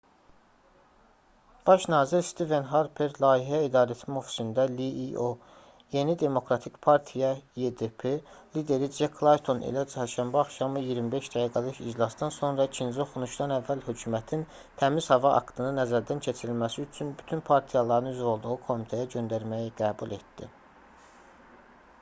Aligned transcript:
baş 1.67 1.83
nazir 1.93 2.21
stiven 2.29 2.63
harper 2.69 3.11
layihə 3.23 3.57
i̇darəetmə 3.65 4.15
ofisində 4.21 4.63
lio 4.71 5.25
yeni 5.95 6.15
demokratik 6.23 6.79
partiya 6.87 7.29
ydp 7.67 8.05
lideri 8.55 8.89
cek 8.95 9.21
layton 9.27 9.61
ilə 9.73 9.83
çərşənbə 9.93 10.41
axşamı 10.43 10.83
25 10.87 11.29
dəqiqəlik 11.35 11.83
iclasdan 11.93 12.33
sonra 12.39 12.67
ikinci 12.71 13.03
oxunuşdan 13.05 13.53
əvvəl 13.59 13.85
hökumətin 13.91 14.45
təmiz 14.83 15.09
hava 15.15 15.35
aktını 15.43 15.75
nəzərdən 15.81 16.23
keçirilməsi 16.29 16.87
üçün 16.87 17.15
bütün 17.21 17.45
partiyaların 17.51 18.13
üzv 18.17 18.33
olduğu 18.33 18.57
komitəyə 18.71 19.09
göndərməyi 19.17 19.73
qəbul 19.83 20.17
etdi 20.21 20.51